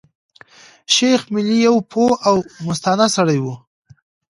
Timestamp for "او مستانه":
2.27-3.07